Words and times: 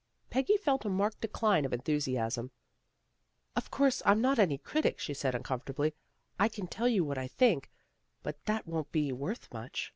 Peggy 0.31 0.57
felt 0.57 0.83
a 0.83 0.89
marked 0.89 1.21
decline 1.21 1.63
of 1.63 1.71
enthusiasm." 1.73 2.49
Of 3.55 3.69
course 3.69 4.01
I'm 4.03 4.19
not 4.19 4.39
any 4.39 4.57
critic," 4.57 4.97
she 4.97 5.13
said 5.13 5.35
uncom 5.35 5.61
fortably." 5.63 5.93
I 6.39 6.49
can 6.49 6.65
tell 6.65 6.87
you 6.87 7.05
what 7.05 7.19
I 7.19 7.27
think, 7.27 7.69
but 8.23 8.43
that 8.45 8.65
won't 8.65 8.91
be 8.91 9.11
worth 9.11 9.53
much." 9.53 9.89